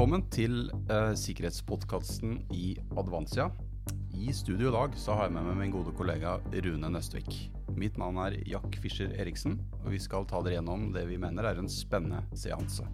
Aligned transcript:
Velkommen 0.00 0.22
til 0.32 0.70
uh, 0.88 1.10
sikkerhetspodkasten 1.12 2.38
i 2.56 2.70
Advansia. 2.96 3.50
I 4.16 4.32
studio 4.32 4.70
i 4.70 4.72
dag 4.72 4.94
så 4.96 5.12
har 5.12 5.26
jeg 5.26 5.34
med 5.34 5.44
meg 5.44 5.58
min 5.58 5.74
gode 5.74 5.92
kollega 5.92 6.38
Rune 6.64 6.88
Nøstvik. 6.94 7.28
Mitt 7.76 7.98
navn 8.00 8.16
er 8.24 8.38
Jack 8.48 8.78
Fischer 8.80 9.12
Eriksen, 9.12 9.58
og 9.82 9.90
vi 9.92 10.00
skal 10.00 10.24
ta 10.24 10.40
dere 10.40 10.56
gjennom 10.56 10.86
det 10.94 11.04
vi 11.04 11.20
mener 11.20 11.50
er 11.50 11.60
en 11.60 11.68
spennende 11.68 12.22
seanse. 12.32 12.88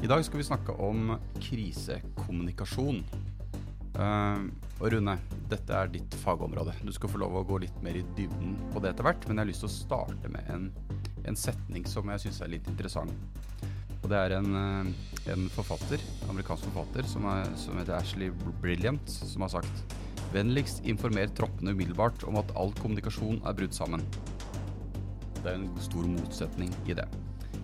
I 0.00 0.08
dag 0.08 0.24
skal 0.24 0.40
vi 0.40 0.48
snakke 0.48 0.78
om 0.80 1.12
krisekommunikasjon. 1.44 3.04
Uh, 4.00 4.48
og 4.80 4.88
Rune, 4.96 5.20
dette 5.52 5.76
er 5.76 5.92
ditt 5.92 6.16
fagområde. 6.24 6.72
Du 6.88 6.94
skal 6.96 7.12
få 7.12 7.20
lov 7.20 7.36
å 7.36 7.44
gå 7.52 7.60
litt 7.66 7.84
mer 7.84 8.00
i 8.00 8.06
dybden 8.16 8.56
på 8.72 8.80
det 8.80 8.94
etter 8.94 9.10
hvert, 9.10 9.28
men 9.28 9.36
jeg 9.36 9.44
har 9.44 9.52
lyst 9.52 9.66
til 9.66 9.74
å 9.74 9.76
starte 9.76 10.32
med 10.32 10.54
en, 10.56 10.70
en 11.28 11.36
setning 11.36 11.84
som 11.84 12.08
jeg 12.16 12.30
syns 12.30 12.40
er 12.40 12.56
litt 12.56 12.72
interessant. 12.72 13.12
Og 14.06 14.12
det 14.12 14.18
er 14.22 14.36
en, 14.36 14.52
eh, 14.54 15.30
en 15.34 15.48
forfatter, 15.50 15.98
amerikansk 16.30 16.68
forfatter 16.68 17.08
som, 17.10 17.24
er, 17.26 17.48
som, 17.58 17.74
heter 17.80 17.96
Ashley 17.96 18.30
Brilliant, 18.62 19.02
som 19.10 19.42
har 19.42 19.56
sagt 19.56 19.96
Vennligst 20.30 20.84
informer 20.86 21.30
troppene 21.34 21.72
umiddelbart 21.74 22.22
om 22.26 22.38
at 22.38 22.52
all 22.58 22.70
kommunikasjon 22.78 23.40
er 23.46 23.56
brutt 23.58 23.74
sammen. 23.74 24.04
Det 25.40 25.48
er 25.48 25.56
en 25.56 25.66
stor 25.82 26.06
motsetning 26.10 26.70
i 26.86 26.94
det. 26.98 27.06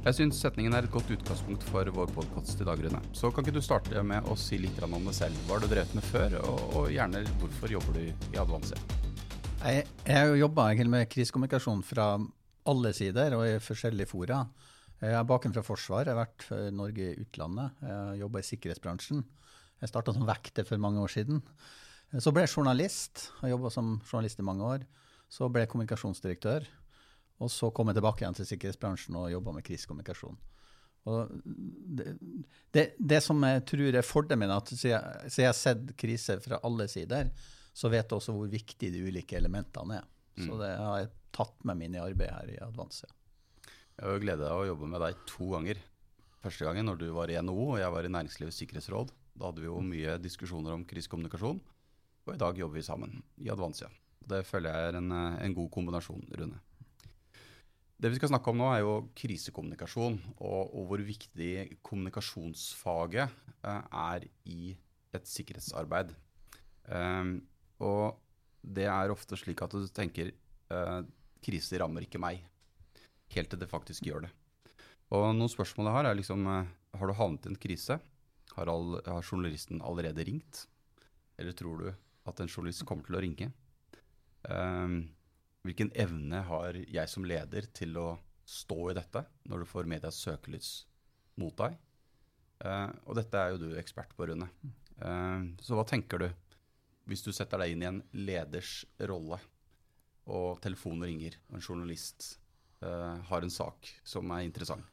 Jeg 0.02 0.16
syns 0.18 0.40
setningen 0.42 0.74
er 0.74 0.86
et 0.86 0.94
godt 0.94 1.10
utgangspunkt 1.14 1.66
for 1.68 1.90
vår 1.94 2.10
podkast 2.14 2.62
i 2.62 2.66
dag, 2.66 2.82
Rune. 2.86 3.02
Så 3.14 3.30
kan 3.30 3.46
ikke 3.46 3.58
du 3.58 3.62
starte 3.62 4.02
med 4.06 4.26
å 4.26 4.34
si 4.38 4.58
litt 4.62 4.82
om 4.82 4.98
deg 4.98 5.14
selv. 5.14 5.38
Hva 5.46 5.58
har 5.58 5.62
du 5.62 5.70
drevet 5.70 5.94
med 5.98 6.06
før, 6.06 6.38
og, 6.42 6.62
og 6.78 6.90
gjerne 6.94 7.22
hvorfor 7.42 7.76
jobber 7.76 7.98
du 7.98 8.02
i 8.08 8.40
Advanse? 8.42 8.78
Jeg, 9.62 9.86
jeg 10.06 10.42
jobba 10.42 10.72
med 10.90 11.10
krisekommunikasjon 11.12 11.86
fra 11.86 12.16
alle 12.66 12.94
sider 12.98 13.38
og 13.38 13.46
i 13.46 13.58
forskjellige 13.62 14.10
fora. 14.10 14.42
Jeg 15.02 15.16
har 15.18 15.26
bakgrunn 15.26 15.54
fra 15.56 15.64
Forsvaret, 15.66 16.06
jeg 16.06 16.14
har 16.14 16.20
vært 16.22 16.44
for 16.46 16.74
Norge 16.78 17.06
i 17.10 17.22
utlandet. 17.24 17.80
Jeg 17.82 18.20
jobba 18.20 18.38
i 18.38 18.46
sikkerhetsbransjen. 18.46 19.24
Jeg 19.82 19.90
starta 19.90 20.14
som 20.14 20.28
vekter 20.28 20.66
for 20.68 20.78
mange 20.82 21.02
år 21.02 21.10
siden. 21.10 21.40
Så 22.22 22.30
ble 22.30 22.44
jeg 22.44 22.52
journalist, 22.52 23.24
jeg 23.32 23.48
har 23.48 23.54
jobba 23.56 23.72
som 23.74 23.96
journalist 24.04 24.38
i 24.38 24.46
mange 24.46 24.68
år. 24.68 24.84
Så 25.32 25.48
ble 25.50 25.64
jeg 25.64 25.72
kommunikasjonsdirektør. 25.72 26.68
Og 27.42 27.50
så 27.50 27.72
kom 27.74 27.90
jeg 27.90 27.98
tilbake 27.98 28.22
igjen 28.22 28.36
til 28.38 28.46
sikkerhetsbransjen 28.46 29.16
og 29.18 29.30
jobba 29.32 29.56
med 29.56 29.66
krisekommunikasjon. 29.66 30.38
Det, 31.02 32.12
det, 32.70 32.84
det, 32.98 33.18
som 33.24 33.42
jeg 33.42 33.64
tror 33.66 33.98
er 33.98 34.06
fordelen 34.06 34.44
min, 34.44 34.54
at 34.54 34.70
siden 34.70 35.02
jeg 35.26 35.48
har 35.48 35.56
sett 35.58 35.96
kriser 35.98 36.38
fra 36.44 36.60
alle 36.62 36.86
sider, 36.90 37.32
så 37.74 37.90
vet 37.90 38.04
jeg 38.04 38.20
også 38.20 38.36
hvor 38.36 38.52
viktig 38.52 38.92
de 38.94 39.02
ulike 39.08 39.40
elementene 39.40 39.98
er. 39.98 40.06
Mm. 40.38 40.46
Så 40.46 40.60
det 40.60 40.70
har 40.78 41.00
jeg 41.00 41.10
tatt 41.34 41.66
med 41.66 41.80
meg 41.80 41.88
inn 41.88 41.98
i 41.98 42.04
arbeidet 42.04 42.36
her 42.36 42.54
i 42.54 42.62
Advansia. 42.62 43.10
Jeg 44.02 44.08
har 44.10 44.16
jo 44.16 44.22
glede 44.24 44.46
av 44.50 44.58
å 44.58 44.64
jobbe 44.66 44.86
med 44.90 44.98
deg 44.98 45.18
to 45.30 45.44
ganger. 45.52 45.78
Første 46.42 46.66
gangen 46.66 46.88
når 46.88 46.96
du 46.98 47.04
var 47.14 47.30
i 47.30 47.36
NHO 47.38 47.68
og 47.68 47.76
jeg 47.78 47.94
var 47.94 48.08
i 48.08 48.10
Næringslivets 48.10 48.56
sikkerhetsråd. 48.58 49.12
Da 49.38 49.46
hadde 49.46 49.62
vi 49.62 49.68
jo 49.68 49.76
mye 49.78 50.16
diskusjoner 50.18 50.74
om 50.74 50.82
krisekommunikasjon. 50.90 51.60
Og 52.26 52.32
i 52.34 52.40
dag 52.42 52.58
jobber 52.58 52.80
vi 52.80 52.82
sammen 52.82 53.14
i 53.38 53.52
Advansia. 53.54 53.92
Det 54.26 54.42
føler 54.48 54.74
jeg 54.74 54.88
er 54.88 54.98
en, 54.98 55.14
en 55.14 55.54
god 55.54 55.70
kombinasjon, 55.78 56.26
Rune. 56.34 56.58
Det 57.94 58.10
vi 58.10 58.18
skal 58.18 58.34
snakke 58.34 58.50
om 58.50 58.58
nå, 58.58 58.72
er 58.74 58.82
jo 58.82 58.98
krisekommunikasjon, 59.22 60.18
og, 60.34 60.74
og 60.74 60.90
hvor 60.90 61.06
viktig 61.06 61.54
kommunikasjonsfaget 61.86 63.38
eh, 63.62 63.82
er 64.02 64.30
i 64.50 64.74
et 65.14 65.30
sikkerhetsarbeid. 65.30 66.10
Um, 66.90 67.36
og 67.78 68.18
det 68.66 68.90
er 68.90 69.14
ofte 69.14 69.38
slik 69.38 69.62
at 69.62 69.78
du 69.78 69.86
tenker 69.94 70.34
eh, 70.34 70.96
krise 71.38 71.78
rammer 71.78 72.02
ikke 72.02 72.18
meg 72.18 72.42
helt 73.36 73.52
til 73.52 73.60
det 73.60 73.70
faktisk 73.70 74.06
gjør 74.08 74.26
det. 74.26 74.32
Og 75.12 75.28
noen 75.36 75.50
spørsmål 75.52 75.90
jeg 75.90 75.96
har, 75.98 76.08
er 76.08 76.16
liksom 76.16 76.46
eh, 76.48 76.70
Har 76.96 77.08
du 77.08 77.16
havnet 77.16 77.46
i 77.46 77.52
en 77.52 77.60
krise? 77.60 77.98
Har, 78.52 78.68
all, 78.68 78.98
har, 79.06 79.24
journalisten 79.24 79.82
allerede 79.84 80.24
ringt? 80.28 80.66
Eller 81.40 81.56
tror 81.56 81.80
du 81.80 81.88
at 82.28 82.40
en 82.40 82.50
journalist 82.50 82.84
kommer 82.88 83.06
til 83.06 83.16
å 83.16 83.22
ringe? 83.24 83.48
Um, 84.42 85.06
hvilken 85.64 85.92
evne 85.94 86.42
har 86.48 86.76
jeg 86.76 87.10
som 87.10 87.24
leder 87.26 87.68
til 87.74 87.96
å 88.00 88.08
stå 88.48 88.90
i 88.90 88.96
dette 88.98 89.22
når 89.48 89.62
du 89.62 89.70
får 89.70 89.88
medias 89.88 90.18
søkelys 90.20 90.72
mot 91.40 91.54
deg? 91.58 91.78
Uh, 92.62 92.92
og 93.06 93.16
dette 93.18 93.40
er 93.40 93.54
jo 93.54 93.62
du 93.62 93.78
ekspert 93.80 94.12
på, 94.16 94.28
Rune. 94.28 94.50
Uh, 95.00 95.48
så 95.64 95.78
hva 95.78 95.86
tenker 95.88 96.22
du 96.22 96.28
hvis 97.10 97.24
du 97.24 97.32
setter 97.34 97.58
deg 97.62 97.72
inn 97.72 97.82
i 97.82 97.88
en 97.88 98.02
leders 98.14 98.82
rolle, 99.10 99.40
og 100.30 100.60
telefonen 100.62 101.08
ringer, 101.08 101.40
og 101.50 101.58
en 101.58 101.64
journalist 101.64 102.36
har 102.82 103.44
en 103.44 103.52
sak 103.52 103.88
som 104.04 104.30
er 104.34 104.46
interessant. 104.46 104.86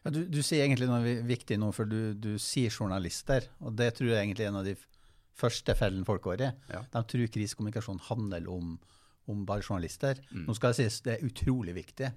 Ja, 0.00 0.12
du, 0.14 0.22
du, 0.32 0.40
sier 0.44 0.64
egentlig 0.64 0.88
noe 0.88 1.16
viktig 1.28 1.58
nå, 1.60 1.70
for 1.76 1.88
du, 1.88 2.14
du, 2.16 2.32
sier 2.40 2.72
journalister. 2.72 3.50
Og 3.60 3.74
det 3.76 3.92
tror 3.98 4.14
jeg 4.14 4.22
egentlig 4.22 4.46
er 4.46 4.52
en 4.52 4.60
av 4.62 4.68
de 4.68 4.76
første 5.40 5.74
fellene 5.76 6.08
folk 6.08 6.24
går 6.24 6.44
i. 6.46 6.52
Ja. 6.72 6.84
De 6.94 7.02
tror 7.12 7.32
krisekommunikasjon 7.34 8.00
handler 8.08 8.48
om, 8.50 8.76
om 9.30 9.42
bare 9.48 9.64
journalister. 9.64 10.20
Mm. 10.30 10.46
Nå 10.48 10.56
skal 10.56 10.72
jeg 10.72 10.92
si 10.94 11.04
det 11.06 11.18
er 11.18 11.26
utrolig 11.28 11.76
viktig. 11.76 12.12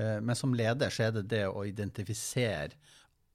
Uh, 0.00 0.18
men 0.24 0.36
som 0.38 0.52
leder 0.56 0.92
så 0.92 1.08
er 1.08 1.16
det 1.16 1.28
det 1.32 1.46
å 1.48 1.64
identifisere 1.68 2.76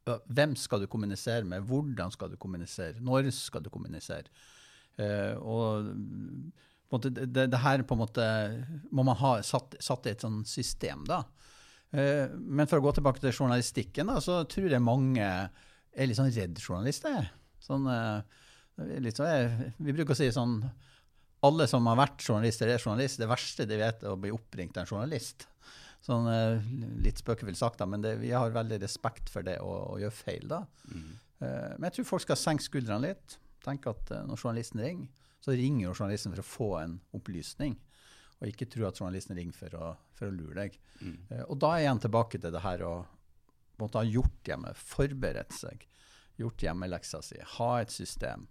hvem 0.08 0.54
skal 0.56 0.80
du 0.80 0.88
kommunisere 0.88 1.44
med, 1.44 1.66
hvordan 1.68 2.14
skal 2.14 2.30
du 2.32 2.38
kommunisere, 2.40 3.02
når 3.04 3.28
skal 3.36 3.66
du 3.66 3.68
kommunisere. 3.74 4.30
Uh, 4.98 5.36
og 5.42 5.90
måte, 6.94 7.12
det, 7.12 7.48
det, 7.52 7.60
her 7.64 7.84
på 7.88 7.96
en 7.98 8.04
måte 8.04 8.26
må 8.96 9.04
man 9.08 9.18
ha 9.20 9.38
satt, 9.46 9.76
satt 9.84 10.08
i 10.08 10.14
et 10.14 10.24
sånn 10.24 10.44
system, 10.48 11.04
da. 11.08 11.24
Uh, 11.96 12.28
men 12.36 12.68
for 12.68 12.82
å 12.82 12.84
gå 12.84 12.98
tilbake 12.98 13.22
til 13.24 13.34
journalistikken, 13.34 14.12
da, 14.12 14.20
så 14.24 14.42
tror 14.50 14.74
jeg 14.74 14.84
mange 14.84 15.24
er 15.28 16.10
litt 16.10 16.20
sånn 16.20 16.34
redd 16.34 16.60
journalister. 16.60 17.30
Sånn, 17.64 17.88
uh, 17.88 18.20
litt 19.04 19.20
sånn, 19.20 19.74
vi 19.80 19.96
bruker 19.96 20.16
å 20.16 20.20
si 20.20 20.30
sånn 20.34 20.62
Alle 21.46 21.68
som 21.70 21.86
har 21.86 22.00
vært 22.00 22.24
journalister, 22.26 22.70
er 22.72 22.82
journalist. 22.82 23.20
Det 23.22 23.30
verste 23.30 23.68
de 23.70 23.78
vet, 23.78 24.02
er 24.02 24.10
å 24.10 24.18
bli 24.20 24.32
oppringt 24.34 24.78
av 24.78 24.88
en 24.88 24.90
journalist. 24.90 25.46
Sånn 26.04 26.26
uh, 26.26 26.58
litt 27.04 27.22
spøkefullt 27.22 27.60
sagt, 27.60 27.78
da, 27.82 27.86
men 27.90 28.02
det, 28.02 28.16
vi 28.24 28.34
har 28.34 28.56
veldig 28.56 28.80
respekt 28.82 29.30
for 29.30 29.46
det 29.46 29.60
å, 29.62 29.74
å 29.94 30.00
gjøre 30.02 30.18
feil, 30.18 30.48
da. 30.50 30.64
Mm. 30.90 31.10
men 31.38 31.86
jeg 31.86 31.94
tror 32.00 32.08
folk 32.10 32.24
skal 32.24 32.40
senke 32.42 32.66
skuldrene 32.66 33.12
litt. 33.12 33.38
Tenke 33.62 33.92
at 33.94 34.10
når 34.26 34.40
journalisten 34.42 34.82
ringer 34.82 35.12
så 35.44 35.54
ringer 35.56 35.86
jo 35.86 35.94
journalisten 35.96 36.34
for 36.34 36.44
å 36.44 36.48
få 36.48 36.70
en 36.82 36.98
opplysning. 37.18 37.78
Og 38.38 38.52
ikke 38.52 38.68
tro 38.70 38.86
at 38.88 39.00
journalisten 39.02 39.38
ringer 39.38 39.58
for 39.58 39.78
å, 39.78 39.92
for 40.18 40.30
å 40.30 40.34
lure 40.34 40.58
deg. 40.58 40.76
Mm. 41.02 41.16
Uh, 41.32 41.44
og 41.48 41.56
da 41.62 41.72
er 41.74 41.82
jeg 41.82 41.88
igjen 41.88 42.04
tilbake 42.06 42.42
til 42.42 42.54
det 42.54 42.64
her 42.66 42.84
å 42.86 42.94
måtte 43.82 44.02
ha 44.02 44.10
gjort 44.10 44.50
hjemme, 44.50 44.74
forberedt 44.78 45.56
seg. 45.58 45.86
Gjort 46.38 46.64
hjemmeleksa 46.66 47.22
si, 47.26 47.40
ha 47.58 47.72
et 47.82 47.94
system. 47.94 48.46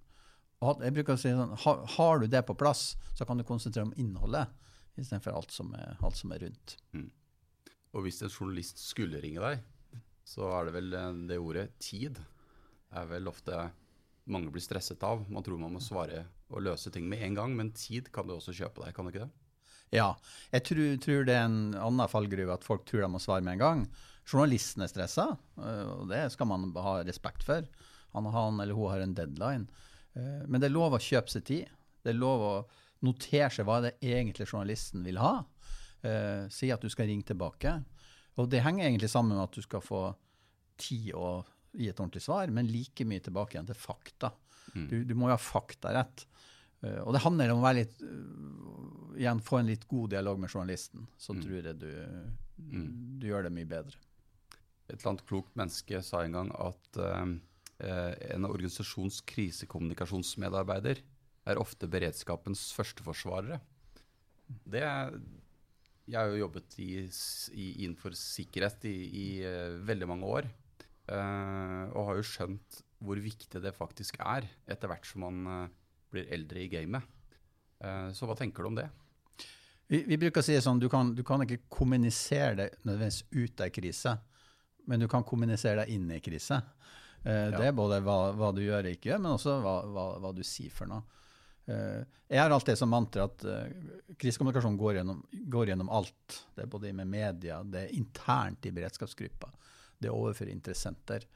Og 0.65 0.83
jeg 0.83 0.95
bruker 0.97 1.15
å 1.15 1.21
si 1.21 1.31
sånn, 1.37 1.53
ha, 1.67 1.75
Har 1.97 2.23
du 2.23 2.27
det 2.31 2.43
på 2.49 2.57
plass, 2.59 2.95
så 3.15 3.27
kan 3.29 3.39
du 3.39 3.45
konsentrere 3.47 3.87
om 3.87 3.95
innholdet 4.01 4.49
istedenfor 4.97 5.37
alt, 5.37 5.53
som 5.53 5.75
er, 5.77 5.99
alt 6.01 6.17
som 6.17 6.33
er 6.33 6.47
rundt. 6.47 6.77
Mm. 6.97 7.11
Og 7.97 8.07
hvis 8.07 8.23
en 8.25 8.33
journalist 8.33 8.81
skulle 8.81 9.21
ringe 9.21 9.43
deg, 9.45 10.01
så 10.27 10.49
er 10.57 10.67
det 10.67 10.75
vel 10.75 10.97
det 11.29 11.39
ordet 11.39 11.69
tid 11.83 12.19
er 12.97 13.11
vel 13.11 13.29
ofte 13.31 13.69
mange 14.33 14.51
blir 14.51 14.65
stresset 14.65 15.03
av. 15.07 15.23
Man 15.31 15.45
tror 15.47 15.61
man 15.61 15.77
må 15.77 15.83
svare 15.85 16.25
og 16.53 16.63
løse 16.63 16.93
ting 16.95 17.09
med 17.11 17.25
en 17.27 17.37
gang, 17.39 17.57
men 17.59 17.73
tid 17.77 18.11
kan 18.15 18.29
du 18.29 18.37
også 18.37 18.55
kjøpe 18.55 18.85
deg, 18.85 18.95
kan 18.95 19.07
du 19.07 19.13
ikke 19.13 19.27
det? 19.27 19.33
Ja, 19.95 20.13
jeg 20.51 20.65
tror, 20.67 20.85
tror 21.03 21.27
det 21.27 21.35
er 21.37 21.47
en 21.47 21.75
annen 21.79 22.11
fallgruve 22.11 22.55
at 22.55 22.67
folk 22.67 22.87
tror 22.89 23.05
de 23.05 23.11
må 23.11 23.21
svare 23.23 23.45
med 23.47 23.57
en 23.57 23.63
gang. 23.63 23.83
Journalisten 24.27 24.83
er 24.83 24.91
stressa, 24.91 25.29
øh, 25.63 25.91
og 26.01 26.09
det 26.11 26.25
skal 26.35 26.51
man 26.51 26.73
ha 26.83 26.97
respekt 27.07 27.47
for. 27.47 27.67
Han, 28.17 28.31
han 28.35 28.63
eller 28.63 28.75
hun 28.75 28.91
har 28.91 29.05
en 29.05 29.15
deadline. 29.15 29.69
Øh, 30.19 30.43
men 30.49 30.63
det 30.63 30.71
er 30.71 30.75
lov 30.75 30.97
å 30.97 31.03
kjøpe 31.03 31.31
seg 31.31 31.47
tid. 31.47 31.77
Det 32.03 32.15
er 32.15 32.19
lov 32.19 32.43
å 32.43 32.55
notere 33.07 33.51
seg 33.55 33.69
hva 33.69 33.83
det 33.85 33.97
egentlig 34.03 34.49
journalisten 34.49 35.05
vil 35.07 35.21
ha. 35.23 35.39
Uh, 36.07 36.47
si 36.53 36.69
at 36.71 36.83
du 36.85 36.91
skal 36.93 37.09
ringe 37.11 37.27
tilbake. 37.27 37.73
Og 38.39 38.51
det 38.53 38.61
henger 38.63 38.87
egentlig 38.87 39.09
sammen 39.11 39.35
med 39.35 39.47
at 39.49 39.57
du 39.57 39.65
skal 39.65 39.83
få 39.83 40.03
tid 40.79 41.09
å 41.17 41.41
gi 41.77 41.89
et 41.91 41.99
ordentlig 41.99 42.23
svar, 42.25 42.53
men 42.53 42.69
like 42.71 43.05
mye 43.09 43.25
tilbake 43.25 43.57
igjen 43.57 43.69
til 43.69 43.79
fakta. 43.79 44.31
Mm. 44.75 44.87
Du, 44.91 44.97
du, 45.09 45.15
må 45.19 45.31
jo 45.31 45.35
ha 45.35 45.41
fakta 45.41 45.93
rett. 45.97 46.27
Uh, 46.85 47.01
og 47.05 47.15
det 47.17 47.23
handler 47.25 47.53
om 47.53 47.63
å 47.63 47.67
være 47.67 47.83
litt, 47.83 48.03
uh, 48.03 49.15
igjen 49.17 49.43
få 49.45 49.61
en 49.61 49.71
litt 49.71 49.87
god 49.91 50.13
dialog 50.17 50.41
med 50.43 50.53
journalisten. 50.53 51.07
Så 51.21 51.37
mm. 51.37 51.43
tror 51.45 51.71
jeg 51.71 51.81
du, 51.83 51.91
mm. 52.61 52.89
du, 53.21 53.29
gjør 53.31 53.49
det 53.49 53.55
mye 53.57 53.71
bedre. 53.71 54.03
Et 54.87 54.95
eller 54.97 55.13
annet 55.15 55.27
klokt 55.29 55.57
menneske 55.59 56.03
sa 56.07 56.23
en 56.23 56.37
gang 56.37 56.53
at 56.63 57.01
uh, 57.03 57.25
en 57.87 58.49
organisasjons 58.49 59.23
krisekommunikasjonsmedarbeider 59.29 61.03
er 61.47 61.63
ofte 61.63 61.89
beredskapens 61.91 62.69
førsteforsvarere. 62.75 63.59
Det 64.67 64.83
er 64.87 65.19
jeg 66.07 66.21
har 66.21 66.31
jo 66.31 66.45
jobbet 66.45 66.77
i, 66.79 66.91
i, 67.03 67.67
innenfor 67.83 68.15
sikkerhet 68.19 68.87
i, 68.87 68.95
i 68.95 69.27
uh, 69.43 69.75
veldig 69.87 70.09
mange 70.11 70.31
år. 70.39 70.47
Uh, 71.07 71.91
og 71.95 72.09
har 72.09 72.21
jo 72.21 72.27
skjønt 72.27 72.81
hvor 73.03 73.19
viktig 73.23 73.61
det 73.63 73.75
faktisk 73.77 74.17
er 74.23 74.47
etter 74.71 74.91
hvert 74.91 75.07
som 75.07 75.23
man 75.27 75.51
uh, 75.51 75.75
blir 76.17 76.33
eldre 76.35 76.65
i 76.65 76.71
gamet. 76.73 77.13
Uh, 77.85 78.09
så 78.17 78.29
hva 78.29 78.37
tenker 78.39 78.65
du 78.65 78.73
om 78.73 78.79
det? 78.79 78.89
Vi, 79.87 80.03
vi 80.03 80.19
bruker 80.19 80.43
å 80.43 80.47
si 80.47 80.57
sånn, 80.59 80.81
du 80.83 80.89
kan, 80.91 81.13
du 81.15 81.23
kan 81.27 81.45
ikke 81.45 81.69
kommunisere 81.71 82.55
deg 82.59 82.79
nødvendigvis 82.83 83.23
ut 83.31 83.63
av 83.63 83.71
krise, 83.75 84.17
men 84.91 85.03
du 85.03 85.07
kan 85.11 85.27
kommunisere 85.27 85.85
deg 85.85 85.93
inn 85.95 86.09
i 86.11 86.23
krise. 86.23 86.59
Eh, 87.23 87.53
det 87.55 87.69
er 87.69 87.77
både 87.77 88.01
hva, 88.03 88.33
hva, 88.35 88.51
du 88.55 88.65
gjør 88.65 88.89
og 88.89 88.97
ikke 88.97 89.13
gjør, 89.13 89.23
men 89.23 89.37
også 89.37 89.61
hva, 89.63 89.77
hva, 89.95 90.07
hva 90.25 90.33
du 90.35 90.43
sier 90.47 90.75
for 90.75 90.91
noe. 90.91 91.07
Eh, 91.71 92.03
jeg 92.33 92.43
har 92.43 92.51
alltid 92.51 92.79
som 92.79 92.91
mantra 92.91 93.29
at 93.29 93.47
krisekommunikasjon 94.19 94.79
går 94.81 95.01
gjennom, 95.01 95.23
går 95.55 95.71
gjennom, 95.71 95.93
alt. 95.95 96.41
Det 96.57 96.65
er 96.65 96.73
både 96.73 96.91
med 96.99 97.13
media, 97.13 97.61
det 97.63 97.85
er 97.85 97.95
internt 97.95 98.67
i 98.67 98.75
beredskapsgruppa, 98.75 99.53
det 100.03 100.11
er 100.11 100.19
overfor 100.19 100.51
interessenter. 100.51 101.29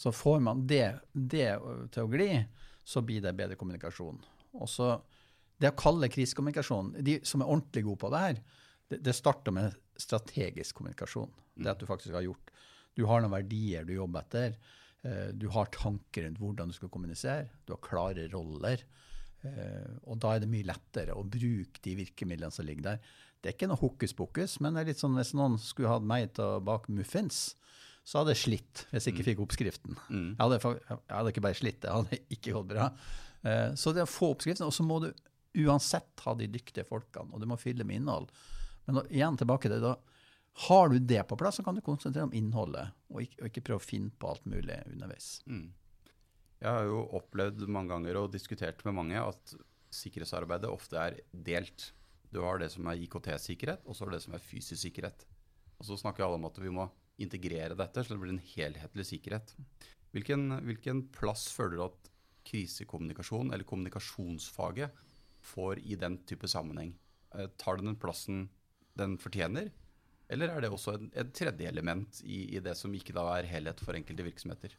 Så 0.00 0.10
får 0.16 0.40
man 0.42 0.62
det, 0.66 0.88
det, 1.12 1.50
til 1.92 2.06
å 2.06 2.10
gli, 2.10 2.30
så 2.84 3.02
blir 3.04 3.22
det 3.24 3.34
bedre 3.36 3.58
kommunikasjon. 3.60 4.20
Og 4.60 4.70
så 4.70 4.96
Det 5.60 5.70
å 5.70 5.78
kalle 5.78 6.10
krisekommunikasjon 6.10 6.96
De 7.06 7.20
som 7.22 7.40
er 7.40 7.48
ordentlig 7.48 7.84
gode 7.86 8.00
på 8.02 8.10
det 8.10 8.20
her, 8.20 8.38
det, 8.90 8.98
det 9.06 9.14
starter 9.14 9.54
med 9.54 9.76
strategisk 9.96 10.76
kommunikasjon. 10.80 11.30
Det 11.54 11.70
at 11.70 11.80
du 11.80 11.86
faktisk 11.86 12.14
har 12.14 12.26
gjort 12.26 12.50
Du 12.94 13.04
har 13.06 13.22
noen 13.22 13.32
verdier 13.34 13.86
du 13.86 13.94
jobber 13.94 14.22
etter. 14.22 14.58
Eh, 15.02 15.30
du 15.34 15.48
har 15.50 15.70
tanker 15.74 16.26
rundt 16.26 16.38
hvordan 16.38 16.70
du 16.70 16.76
skal 16.76 16.92
kommunisere. 16.92 17.48
Du 17.66 17.74
har 17.74 17.82
klare 17.82 18.28
roller. 18.30 18.84
Eh, 19.44 19.90
og 20.08 20.20
da 20.22 20.34
er 20.34 20.44
det 20.44 20.50
mye 20.52 20.66
lettere 20.68 21.16
å 21.16 21.26
bruke 21.26 21.82
de 21.82 21.96
virkemidlene 21.98 22.54
som 22.54 22.66
ligger 22.66 22.92
der. 22.92 23.00
Det 23.40 23.50
er 23.50 23.56
ikke 23.58 23.68
noe 23.68 23.82
hokus 23.82 24.14
pokus, 24.16 24.56
men 24.64 24.72
det 24.72 24.84
er 24.84 24.92
litt 24.92 25.02
sånn 25.02 25.18
hvis 25.18 25.34
noen 25.36 25.58
skulle 25.60 25.92
hatt 25.92 26.06
meg 26.06 26.30
til 26.36 26.46
å 26.46 26.62
bake 26.64 26.94
muffins, 26.94 27.50
så 28.04 28.20
hadde 28.20 28.34
jeg 28.34 28.42
slitt 28.42 28.86
hvis 28.90 29.06
jeg 29.06 29.14
ikke 29.14 29.24
mm. 29.24 29.28
fikk 29.30 29.44
oppskriften. 29.44 30.00
Mm. 30.08 30.30
Jeg, 30.34 30.40
hadde, 30.42 30.58
jeg, 30.60 30.98
hadde, 31.08 31.32
ikke 31.32 31.44
bare 31.46 31.58
slitt, 31.60 31.78
det 31.82 31.92
hadde 31.94 32.18
ikke 32.36 32.56
gått 32.56 32.72
bra. 32.74 32.88
Eh, 33.44 33.70
så 33.80 33.94
det 33.96 34.04
å 34.04 34.10
få 34.10 34.34
oppskriften, 34.34 34.68
og 34.68 34.76
så 34.76 34.84
må 34.86 35.00
du 35.04 35.10
uansett 35.64 36.24
ha 36.26 36.34
de 36.36 36.50
dyktige 36.50 36.86
folkene, 36.88 37.32
og 37.32 37.40
du 37.40 37.48
må 37.48 37.56
fylle 37.60 37.86
med 37.86 38.02
innhold. 38.02 38.28
Men 38.84 39.00
igjen 39.08 39.38
tilbake 39.40 39.70
til 39.70 39.78
det, 39.78 39.94
da 39.94 39.94
har 40.68 40.88
du 40.92 40.98
det 41.02 41.22
på 41.26 41.38
plass, 41.38 41.58
så 41.58 41.64
kan 41.66 41.74
du 41.74 41.82
konsentrere 41.82 42.28
om 42.28 42.34
innholdet, 42.36 42.92
og 43.10 43.24
ikke, 43.24 43.40
og 43.40 43.48
ikke, 43.48 43.64
prøve 43.68 43.82
å 43.82 43.84
finne 43.84 44.12
på 44.18 44.30
alt 44.30 44.44
mulig 44.46 44.76
underveis. 44.92 45.30
Mm. 45.50 45.66
Jeg 46.60 46.70
har 46.70 46.86
jo 46.88 47.00
opplevd 47.18 47.64
mange 47.66 47.90
ganger 47.90 48.20
og 48.20 48.32
diskutert 48.32 48.84
med 48.86 48.96
mange 49.00 49.20
at 49.20 49.54
sikkerhetsarbeidet 49.94 50.70
ofte 50.70 51.00
er 51.00 51.18
delt. 51.32 51.90
Du 52.30 52.40
har 52.44 52.60
det 52.62 52.70
som 52.72 52.86
er 52.90 53.02
IKT-sikkerhet, 53.02 53.82
og 53.86 53.96
så 53.96 54.06
har 54.06 54.14
det 54.14 54.22
som 54.24 54.36
er 54.36 54.42
fysisk 54.42 54.80
sikkerhet. 54.82 55.26
Og 55.80 55.88
så 55.88 55.98
snakker 55.98 56.26
alle 56.26 56.38
om 56.38 56.46
at 56.48 56.60
vi 56.62 56.70
må 56.72 56.86
integrere 57.22 57.76
dette, 57.78 58.02
så 58.02 58.14
det 58.14 58.22
blir 58.22 58.34
en 58.34 58.46
helhetlig 58.54 59.06
sikkerhet. 59.06 59.54
Hvilken, 60.14 60.48
hvilken 60.66 61.04
plass 61.14 61.46
føler 61.54 61.78
du 61.78 61.84
at 61.88 62.10
krisekommunikasjon, 62.48 63.52
eller 63.54 63.66
kommunikasjonsfaget, 63.68 65.02
får 65.44 65.80
i 65.84 65.96
den 66.00 66.18
type 66.28 66.48
sammenheng? 66.48 66.94
Eh, 67.34 67.48
tar 67.60 67.78
den 67.80 67.92
den 67.92 68.00
plassen 68.00 68.48
den 68.98 69.18
fortjener? 69.20 69.70
Eller 70.32 70.50
er 70.50 70.64
det 70.64 70.72
også 70.72 70.96
et, 71.12 71.32
tredje 71.36 71.68
element 71.68 72.22
i, 72.24 72.56
i, 72.56 72.60
det 72.64 72.76
som 72.78 72.94
ikke 72.96 73.14
da 73.16 73.26
er 73.36 73.50
helhet 73.50 73.82
for 73.84 73.96
enkelte 73.96 74.24
virksomheter? 74.26 74.76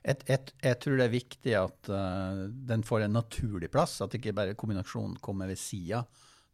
Et, 0.00 0.22
et, 0.32 0.52
jeg 0.64 0.78
tror 0.80 0.96
det 0.96 1.06
er 1.06 1.12
viktig 1.12 1.54
at 1.56 1.90
uh, 1.92 2.46
den 2.48 2.84
får 2.86 3.04
en 3.04 3.16
naturlig 3.18 3.70
plass, 3.72 3.98
at 4.04 4.14
ikke 4.16 4.34
bare 4.36 4.56
kombinasjonen 4.58 5.18
kommer 5.24 5.50
ved 5.50 5.60
sida. 5.60 6.04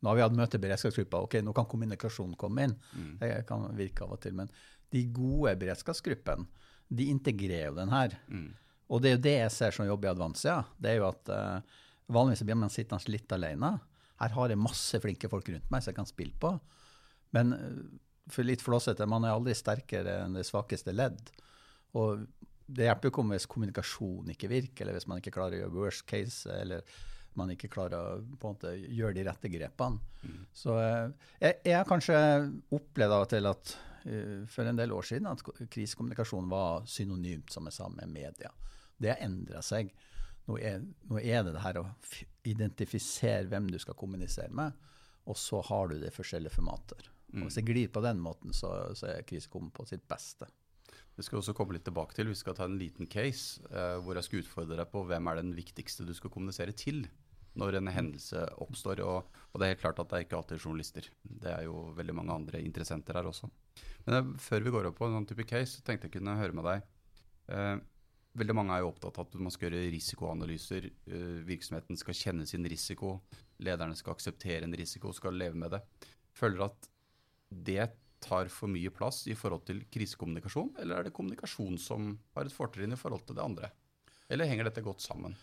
Nå 0.03 0.11
har 0.11 0.19
vi 0.19 0.25
hatt 0.27 0.39
møte 0.39 0.59
i 0.59 0.63
beredskapsgruppa, 0.63 1.23
ok, 1.25 1.39
nå 1.43 1.55
kan 1.57 1.69
kommunikasjon 1.71 2.35
komme 2.39 2.67
inn. 2.67 2.75
Mm. 2.95 3.13
Det 3.23 3.31
kan 3.49 3.65
virke 3.79 4.05
av 4.05 4.17
og 4.19 4.21
til. 4.23 4.35
Men 4.39 4.51
de 4.95 5.03
gode 5.15 5.57
beredskapsgruppene, 5.61 6.47
de 6.87 7.09
integrerer 7.11 7.71
jo 7.71 7.77
den 7.81 7.91
her. 7.91 8.15
Mm. 8.31 8.49
Og 8.95 9.03
det 9.03 9.11
er 9.11 9.17
jo 9.17 9.25
det 9.25 9.35
jeg 9.35 9.55
ser 9.57 9.75
som 9.75 9.89
jobb 9.89 10.07
i 10.07 10.11
Advansia. 10.13 10.61
Det 10.79 10.93
er 10.93 11.01
jo 11.01 11.09
at 11.09 11.33
uh, 11.35 11.79
vanligvis 12.15 12.45
blir 12.47 12.59
man 12.61 12.71
sittende 12.71 13.11
litt 13.11 13.33
alene. 13.35 13.73
Her 14.21 14.35
har 14.37 14.53
jeg 14.53 14.63
masse 14.63 15.01
flinke 15.03 15.31
folk 15.33 15.49
rundt 15.51 15.73
meg 15.73 15.83
som 15.83 15.91
jeg 15.91 15.99
kan 15.99 16.09
spille 16.09 16.39
på. 16.41 16.53
Men 17.35 17.57
uh, 17.57 17.81
for 18.31 18.47
litt 18.47 18.63
flåsete, 18.63 19.09
man 19.11 19.27
er 19.27 19.35
aldri 19.35 19.57
sterkere 19.59 20.21
enn 20.25 20.39
det 20.39 20.47
svakeste 20.47 20.95
ledd. 20.95 21.19
Og 21.99 22.23
det 22.67 22.89
hjelper 22.89 23.09
jo 23.09 23.15
ikke 23.15 23.23
om 23.23 23.35
hvis 23.35 23.51
kommunikasjon 23.51 24.33
ikke 24.35 24.51
virker, 24.51 24.85
eller 24.85 24.99
hvis 24.99 25.11
man 25.11 25.21
ikke 25.23 25.35
klarer 25.35 25.59
å 25.59 25.61
gjøre 25.65 25.77
worst 25.77 26.07
case, 26.11 26.51
eller 26.51 26.87
man 27.37 27.53
ikke 27.53 27.71
klarer 27.71 27.99
å 27.99 28.39
på 28.41 28.49
en 28.49 28.57
måte 28.57 28.73
gjøre 28.75 29.17
de 29.19 29.27
rette 29.27 29.51
grepene. 29.53 30.01
Mm. 30.23 30.41
Så 30.57 30.75
eh, 30.81 31.13
jeg, 31.43 31.59
jeg, 31.69 31.77
har 31.77 31.89
kanskje 31.89 32.17
opplevd 32.75 33.13
av 33.13 33.27
og 33.27 33.31
til 33.31 33.51
at 33.51 33.75
for 34.53 34.69
en 34.69 34.79
del 34.79 34.93
år 34.95 35.07
siden 35.09 35.27
at 35.27 35.41
krisekommunikasjon 35.73 36.51
var 36.51 36.85
synonymt, 36.91 37.51
som 37.51 37.67
jeg 37.67 37.75
sa, 37.75 37.89
med 37.91 38.13
media. 38.13 38.53
Det 38.97 39.11
har 39.11 39.25
endra 39.25 39.63
seg. 39.67 39.91
Nå 40.47 40.61
er, 40.63 40.85
nå 41.11 41.19
er, 41.19 41.41
det 41.43 41.57
det 41.57 41.65
her 41.65 41.81
å 41.81 41.89
identifisere 42.47 43.49
hvem 43.51 43.67
du 43.73 43.81
skal 43.83 43.99
kommunisere 43.99 44.55
med, 44.55 44.77
og 45.27 45.39
så 45.39 45.59
har 45.73 45.91
du 45.91 45.97
det 45.99 46.13
i 46.13 46.15
forskjellige 46.15 46.55
formater. 46.55 47.11
Og 47.35 47.49
hvis 47.49 47.59
jeg 47.59 47.67
glir 47.67 47.91
på 47.93 48.01
den 48.05 48.21
måten, 48.23 48.55
så, 48.55 48.71
så 48.97 49.11
er 49.11 49.27
krisekom 49.27 49.73
på 49.75 49.85
sitt 49.89 50.07
beste. 50.09 50.47
Vi 51.17 51.25
skal 51.25 51.41
også 51.41 51.55
komme 51.57 51.75
litt 51.77 51.87
tilbake 51.89 52.15
til. 52.17 52.31
Vi 52.31 52.39
skal 52.39 52.55
ta 52.57 52.67
en 52.69 52.79
liten 52.79 53.09
case 53.11 53.65
eh, 53.73 53.97
hvor 54.05 54.19
jeg 54.19 54.29
skal 54.29 54.43
utfordre 54.43 54.79
deg 54.79 54.91
på 54.93 55.03
hvem 55.09 55.31
er 55.31 55.41
den 55.41 55.55
viktigste 55.57 56.07
du 56.07 56.13
skal 56.17 56.33
kommunisere 56.33 56.77
til 56.77 57.07
når 57.61 57.79
en 57.79 57.91
hendelse 57.93 58.45
oppstår. 58.63 59.03
Og, 59.05 59.27
og, 59.51 59.59
det 59.59 59.67
er 59.67 59.75
helt 59.75 59.83
klart 59.83 60.01
at 60.03 60.11
det 60.11 60.19
er 60.19 60.27
ikke 60.27 60.39
alltid 60.41 60.63
journalister. 60.63 61.09
Det 61.23 61.53
er 61.53 61.67
jo 61.67 61.89
veldig 61.97 62.17
mange 62.17 62.37
andre 62.37 62.63
interessenter 62.63 63.19
her 63.19 63.29
også. 63.31 63.51
Men 64.07 64.19
eh, 64.19 64.33
før 64.43 64.67
vi 64.67 64.75
går 64.75 64.91
opp 64.91 64.99
på 65.01 65.09
en 65.09 65.19
sånn 65.19 65.29
type 65.31 65.49
case, 65.49 65.77
så 65.77 65.87
tenkte 65.87 66.11
jeg 66.11 66.19
kunne 66.19 66.39
høre 66.41 66.57
med 66.57 66.69
deg. 66.69 66.87
Eh, 67.53 67.77
veldig 68.37 68.57
mange 68.59 68.77
er 68.77 68.85
jo 68.85 68.91
opptatt 68.93 69.21
av 69.21 69.29
at 69.29 69.39
man 69.41 69.55
skal 69.55 69.71
gjøre 69.71 69.93
risikoanalyser. 69.95 70.91
Eh, 71.09 71.39
virksomheten 71.49 72.01
skal 72.01 72.19
kjenne 72.19 72.49
sin 72.49 72.67
risiko. 72.69 73.19
Lederne 73.65 73.97
skal 73.99 74.17
akseptere 74.17 74.69
en 74.69 74.77
risiko, 74.77 75.15
skal 75.17 75.39
leve 75.39 75.59
med 75.59 75.77
det. 75.77 75.83
Føler 76.37 76.69
at 76.69 76.91
det 77.49 77.89
tar 78.27 78.49
for 78.51 78.71
mye 78.73 78.91
plass 78.95 79.25
i 79.31 79.37
forhold 79.39 79.67
til 79.69 79.83
krisekommunikasjon, 79.93 80.73
eller 80.83 80.99
er 80.99 81.07
det 81.07 81.15
kommunikasjon 81.17 81.77
som 81.81 82.15
har 82.35 82.49
et 82.49 82.55
fortrinn 82.55 82.95
i 82.97 82.99
forhold 82.99 83.27
til 83.27 83.37
det 83.39 83.45
andre? 83.45 83.71
Eller 84.33 84.49
henger 84.51 84.67
dette 84.69 84.83
godt 84.85 85.05
sammen? 85.05 85.37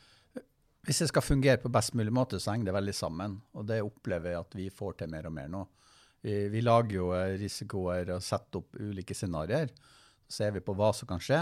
Hvis 0.83 0.99
det 0.99 1.07
skal 1.13 1.23
fungere 1.23 1.61
på 1.63 1.71
best 1.71 1.93
mulig 1.95 2.11
måte, 2.11 2.39
så 2.43 2.51
henger 2.51 2.71
det 2.71 2.75
veldig 2.75 2.95
sammen. 2.97 3.37
Og 3.55 3.67
det 3.69 3.79
opplever 3.85 4.33
jeg 4.33 4.43
at 4.43 4.57
vi 4.59 4.65
får 4.73 4.97
til 4.99 5.13
mer 5.13 5.29
og 5.29 5.35
mer 5.35 5.51
nå. 5.51 5.61
Vi, 6.23 6.33
vi 6.51 6.63
lager 6.63 6.97
jo 6.97 7.11
eh, 7.15 7.37
risikoer 7.39 8.11
og 8.15 8.23
setter 8.23 8.59
opp 8.59 8.75
ulike 8.79 9.15
scenarioer. 9.15 9.71
Så 10.27 10.41
ser 10.41 10.57
vi 10.57 10.63
på 10.63 10.75
hva 10.75 10.91
som 10.95 11.07
kan 11.07 11.23
skje, 11.23 11.39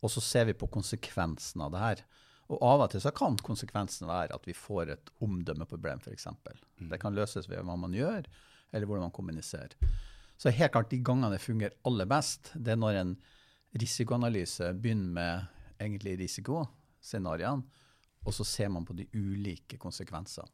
og 0.00 0.12
så 0.12 0.22
ser 0.24 0.48
vi 0.48 0.56
på 0.56 0.68
konsekvensen 0.72 1.64
av 1.64 1.74
det 1.74 1.82
her. 1.82 2.02
Og 2.50 2.62
av 2.66 2.84
og 2.86 2.92
til 2.92 3.02
så 3.04 3.12
kan 3.14 3.36
konsekvensen 3.44 4.08
være 4.10 4.34
at 4.34 4.48
vi 4.48 4.56
får 4.56 4.94
et 4.94 5.12
omdømmeproblem, 5.22 6.00
f.eks. 6.02 6.26
Mm. 6.32 6.88
Det 6.90 7.00
kan 7.02 7.14
løses 7.16 7.46
ved 7.50 7.60
hva 7.66 7.76
man 7.78 7.94
gjør, 7.94 8.24
eller 8.72 8.88
hvordan 8.88 9.06
man 9.06 9.14
kommuniserer. 9.14 9.76
Så 10.40 10.52
helt 10.56 10.72
klart 10.72 10.90
de 10.90 11.02
gangene 11.04 11.34
det 11.34 11.44
fungerer 11.44 11.76
aller 11.86 12.08
best, 12.08 12.50
det 12.56 12.74
er 12.74 12.80
når 12.80 13.02
en 13.02 13.12
risikoanalyse 13.80 14.72
begynner 14.80 15.12
med 15.14 15.84
egentlig 15.84 16.16
risikoscenarioene, 16.24 17.79
og 18.20 18.34
så 18.36 18.44
ser 18.44 18.68
man 18.72 18.84
på 18.84 18.94
de 18.96 19.06
ulike 19.16 19.78
konsekvensene. 19.80 20.48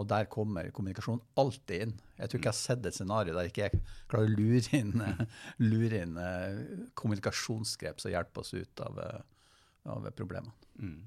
Og 0.00 0.08
der 0.08 0.26
kommer 0.32 0.70
kommunikasjon 0.74 1.20
alltid 1.38 1.84
inn. 1.86 1.92
Jeg 2.16 2.30
tror 2.30 2.40
ikke 2.40 2.48
jeg 2.48 2.56
har 2.56 2.58
sett 2.58 2.86
et 2.88 2.96
scenario 2.96 3.36
der 3.36 3.50
ikke 3.50 3.66
jeg 3.68 3.82
klarer 4.10 4.30
å 4.30 4.32
lure 4.32 4.78
inn, 4.78 4.94
lure 5.72 6.02
inn 6.06 6.16
uh, 6.18 6.88
kommunikasjonsgrep 6.98 8.02
som 8.02 8.12
hjelper 8.14 8.42
oss 8.42 8.54
ut 8.56 8.82
av, 8.86 8.98
uh, 8.98 9.92
av 9.92 10.08
problemene. 10.18 10.54
Mm. 10.80 10.98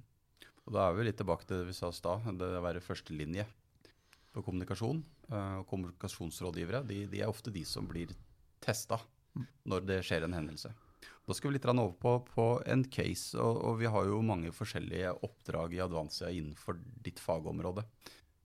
Og 0.66 0.78
Da 0.78 0.86
er 0.86 0.96
vi 0.98 1.10
litt 1.10 1.20
tilbake 1.20 1.46
til 1.50 1.62
det 1.62 1.70
vi 1.70 1.78
sa 1.78 1.92
i 1.92 1.98
stad, 1.98 2.30
det 2.40 2.54
å 2.58 2.64
være 2.64 2.84
førstelinje 2.86 3.46
på 4.36 4.46
kommunikasjon. 4.46 5.04
Og 5.26 5.66
kommunikasjonsrådgivere 5.70 6.84
de, 6.86 7.04
de, 7.10 7.22
er 7.22 7.30
ofte 7.30 7.54
de 7.54 7.64
som 7.66 7.86
blir 7.90 8.12
testa 8.62 9.00
når 9.66 9.86
det 9.90 10.00
skjer 10.06 10.26
en 10.26 10.36
hendelse. 10.38 10.72
Da 11.26 11.34
skal 11.34 11.50
vi 11.50 11.58
litt 11.58 11.66
over 11.70 11.96
på, 11.98 12.14
på 12.30 12.46
en 12.70 12.84
case, 12.94 13.34
og, 13.40 13.58
og, 13.58 13.80
vi 13.80 13.90
har 13.90 14.06
jo 14.06 14.22
mange 14.26 14.52
forskjellige 14.54 15.16
oppdrag 15.26 15.74
i 15.74 15.82
Advansia 15.82 16.30
innenfor 16.30 16.78
ditt 17.06 17.22
fagområde. 17.22 17.86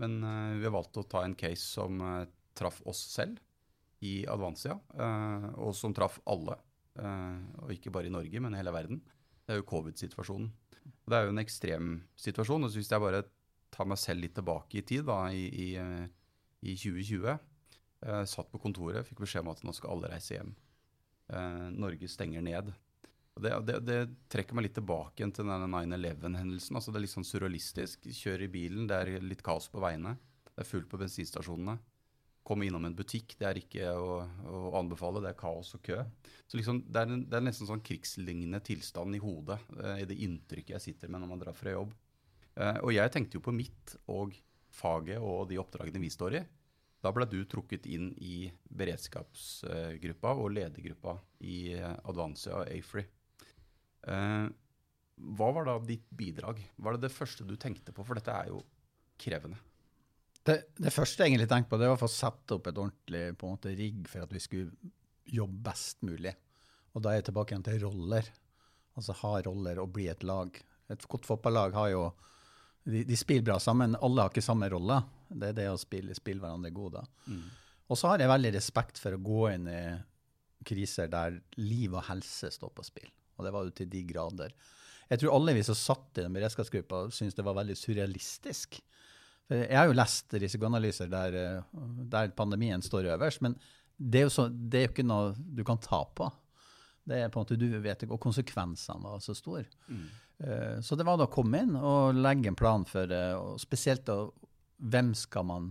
Men 0.00 0.16
uh, 0.24 0.56
vi 0.56 0.64
har 0.64 0.72
valgt 0.72 0.96
å 0.96 1.04
ta 1.04 1.26
en 1.26 1.36
case 1.36 1.60
som 1.60 2.00
uh, 2.00 2.24
traff 2.56 2.80
oss 2.88 3.02
selv 3.12 3.36
i 4.00 4.22
Advansia, 4.32 4.78
og 5.60 5.74
som 5.76 5.92
traff 5.92 6.14
alle. 6.32 6.54
og 6.96 7.72
ikke 7.74 7.92
bare 7.92 8.08
i 8.08 8.12
Norge, 8.12 8.40
men 8.40 8.54
i 8.54 8.56
hele 8.56 8.72
verden. 8.72 9.02
Det 9.44 9.52
er 9.52 9.58
jo 9.60 9.66
covid-situasjonen. 9.68 10.46
Det 11.04 11.18
er 11.18 11.26
jo 11.26 11.34
en 11.34 11.42
ekstrem 11.42 11.90
situasjon. 12.16 12.64
og 12.64 12.72
så 12.72 12.80
hvis 12.80 12.90
jeg 12.94 13.04
bare 13.04 13.20
tar 13.68 13.90
meg 13.92 14.00
selv 14.00 14.24
litt 14.24 14.32
tilbake 14.38 14.80
i 14.80 14.84
tid, 14.88 15.04
da, 15.04 15.18
i, 15.28 15.44
i, 15.52 15.68
i 16.64 16.78
2020. 16.80 17.36
Eh, 18.00 18.24
satt 18.24 18.48
på 18.48 18.60
kontoret, 18.62 19.04
fikk 19.04 19.20
beskjed 19.26 19.44
om 19.44 19.52
at 19.52 19.62
nå 19.64 19.74
skal 19.76 19.94
alle 19.94 20.10
reise 20.14 20.38
hjem. 20.38 20.54
Eh, 21.30 21.66
Norge 21.78 22.08
stenger 22.10 22.42
ned. 22.42 22.72
Det, 23.40 23.52
det, 23.64 23.76
det, 23.86 24.00
trekker 24.32 24.56
meg 24.56 24.66
litt 24.66 24.76
tilbake 24.76 25.28
til 25.30 25.46
denne 25.46 25.68
9-11-hendelsen. 25.70 26.76
Altså, 26.76 26.92
det 26.92 27.00
er 27.00 27.06
litt 27.06 27.14
sånn 27.14 27.28
surrealistisk. 27.28 28.10
Kjører 28.10 28.48
i 28.48 28.52
bilen, 28.52 28.88
det 28.90 28.98
er 28.98 29.24
litt 29.24 29.44
kaos 29.46 29.70
på 29.72 29.80
veiene. 29.82 30.16
Det 30.50 30.64
er 30.64 30.68
fullt 30.68 30.90
på 30.90 31.00
bensinstasjonene. 31.00 31.78
Komme 32.44 32.66
innom 32.66 32.84
en 32.88 32.96
butikk, 32.96 33.36
det 33.38 33.46
er 33.46 33.58
ikke 33.60 33.92
å, 33.94 34.20
å 34.50 34.60
anbefale, 34.80 35.22
det 35.22 35.30
er 35.30 35.38
kaos 35.38 35.74
og 35.76 35.82
kø. 35.86 35.98
Så 36.48 36.58
liksom, 36.58 36.82
det, 36.88 37.04
er 37.04 37.24
det 37.30 37.38
er 37.38 37.44
nesten 37.46 37.68
sånn 37.68 37.84
krigslignende 37.84 38.62
tilstand 38.66 39.16
i 39.16 39.20
hodet, 39.22 39.60
eh, 39.78 40.00
i 40.02 40.08
det 40.08 40.18
inntrykket 40.26 40.74
jeg 40.78 40.86
sitter 40.88 41.12
med 41.12 41.22
når 41.22 41.30
man 41.30 41.42
drar 41.44 41.56
fra 41.56 41.76
jobb. 41.76 41.92
Eh, 42.56 42.80
og 42.82 42.94
jeg 42.96 43.12
tenkte 43.14 43.38
jo 43.38 43.44
på 43.44 43.54
mitt 43.54 43.94
og 44.10 44.34
faget 44.74 45.20
og 45.22 45.46
de 45.50 45.60
oppdragene 45.62 46.02
vi 46.02 46.10
står 46.12 46.40
i. 46.40 46.42
Da 47.00 47.12
ble 47.16 47.24
du 47.30 47.38
trukket 47.48 47.86
inn 47.88 48.10
i 48.20 48.50
beredskapsgruppa 48.76 50.34
og 50.36 50.52
ledergruppa 50.52 51.16
i 51.48 51.72
Advansia 51.80 52.58
og 52.60 52.68
Afrey. 52.68 53.06
Eh, 54.08 54.46
hva 55.36 55.48
var 55.56 55.68
da 55.68 55.78
ditt 55.84 56.06
bidrag? 56.16 56.60
Hva 56.76 56.92
er 56.92 56.98
det 56.98 57.08
det 57.08 57.16
første 57.16 57.46
du 57.48 57.56
tenkte 57.60 57.94
på? 57.96 58.04
For 58.04 58.18
dette 58.18 58.34
er 58.34 58.52
jo 58.52 58.60
krevende. 59.20 59.60
Det, 60.44 60.56
det 60.80 60.92
første 60.92 61.24
jeg 61.24 61.34
egentlig 61.34 61.50
tenkte 61.50 61.72
på, 61.72 61.80
det 61.80 61.90
var 61.90 61.98
å 61.98 62.00
få 62.00 62.08
sette 62.12 62.56
opp 62.56 62.70
et 62.70 62.78
ordentlig 62.80 63.24
måte, 63.42 63.74
rigg 63.76 64.06
for 64.08 64.24
at 64.24 64.32
vi 64.32 64.40
skulle 64.40 64.92
jobbe 65.30 65.60
best 65.68 66.00
mulig. 66.06 66.32
Og 66.96 67.04
da 67.04 67.12
er 67.12 67.20
jeg 67.20 67.28
tilbake 67.28 67.54
igjen 67.54 67.66
til 67.66 67.84
roller. 67.84 68.30
Altså 68.98 69.14
ha 69.20 69.34
roller 69.46 69.80
og 69.82 69.92
bli 69.94 70.08
et 70.10 70.24
lag. 70.26 70.56
Et 70.90 71.06
godt 71.12 71.28
fotballag 71.28 71.76
har 71.76 71.92
jo 71.92 72.06
de, 72.92 73.04
de, 73.08 73.16
spiller 73.18 73.46
bra 73.46 73.58
sammen, 73.62 73.96
alle 74.00 74.24
har 74.24 74.32
ikke 74.32 74.44
samme 74.44 74.68
rolle. 74.72 75.00
Det 75.28 75.50
er 75.50 75.56
det 75.56 75.68
å 75.70 75.78
spille, 75.80 76.14
spille 76.16 76.42
hverandre 76.42 76.72
gode. 76.74 77.02
Mm. 77.26 77.46
Og 77.90 77.98
så 77.98 78.12
har 78.12 78.22
jeg 78.22 78.30
veldig 78.30 78.52
respekt 78.54 79.00
for 79.02 79.16
å 79.16 79.22
gå 79.22 79.46
inn 79.54 79.66
i 79.70 79.80
kriser 80.66 81.08
der 81.10 81.40
liv 81.58 81.94
og 81.94 82.04
helse 82.10 82.50
står 82.52 82.72
på 82.76 82.84
spill. 82.86 83.08
Og 83.38 83.46
det 83.46 83.54
var 83.54 83.66
jo 83.66 83.74
til 83.74 83.88
de 83.90 84.04
grader. 84.06 84.54
Jeg 85.10 85.22
tror 85.22 85.34
alle 85.34 85.56
vi 85.56 85.64
som 85.66 85.78
satt 85.78 86.20
i 86.20 86.24
den 86.26 86.34
beredskapsgruppa, 86.36 87.08
syntes 87.14 87.34
det 87.38 87.46
var 87.46 87.56
veldig 87.58 87.76
surrealistisk. 87.78 88.78
Jeg 89.50 89.74
har 89.74 89.88
jo 89.88 89.96
lest 89.96 90.36
risikoanalyser 90.38 91.10
der, 91.10 91.34
eh, 91.34 91.78
der 92.12 92.30
pandemien 92.36 92.82
står 92.82 93.08
øverst, 93.16 93.42
men 93.42 93.56
det 93.98 94.20
er, 94.20 94.28
jo 94.28 94.32
så, 94.32 94.46
det 94.48 94.78
er 94.78 94.92
ikke 94.92 95.04
noe 95.04 95.34
du 95.34 95.64
kan 95.66 95.80
ta 95.82 96.04
på. 96.16 96.28
Det 97.08 97.18
er 97.18 97.30
på 97.32 97.40
en 97.40 97.46
måte, 97.46 97.58
du 97.58 97.66
vet 97.80 98.02
ikke, 98.04 98.14
Og 98.14 98.22
konsekvensene 98.22 99.02
var 99.02 99.22
så 99.24 99.34
store. 99.36 99.66
Mm. 99.88 100.04
Uh, 100.40 100.76
så 100.84 100.96
det 100.96 101.06
var 101.08 101.18
da 101.20 101.28
å 101.28 101.32
komme 101.32 101.62
inn 101.64 101.76
og 101.76 102.16
legge 102.16 102.50
en 102.50 102.58
plan 102.58 102.84
for 102.88 103.08
det, 103.10 103.24
og 103.36 103.60
spesielt 103.60 104.06
da, 104.08 104.22
hvem 104.80 105.14
skal 105.16 105.46
man 105.48 105.70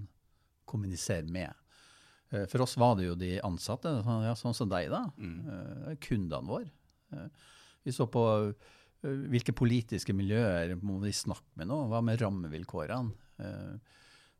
kommunisere 0.69 1.29
med. 1.29 1.53
Uh, 2.33 2.45
for 2.49 2.65
oss 2.65 2.77
var 2.81 2.97
det 2.99 3.07
jo 3.07 3.15
de 3.19 3.37
ansatte, 3.45 3.93
sånn, 4.05 4.25
ja, 4.27 4.35
sånn 4.37 4.57
som 4.57 4.71
deg, 4.71 4.91
da. 4.93 5.05
Mm. 5.17 5.95
kundene 6.03 6.49
våre. 6.49 6.69
vi 7.83 7.91
så 7.95 8.05
på 8.11 8.21
hvilke 9.01 9.55
politiske 9.55 10.13
miljøer 10.13 10.75
må 10.83 10.97
vi 10.99 11.13
snakke 11.15 11.55
med 11.55 11.69
nå? 11.71 11.77
Hva 11.87 12.01
med 12.03 12.19
rammevilkårene? 12.19 13.79